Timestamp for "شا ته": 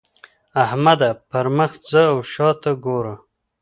2.31-2.71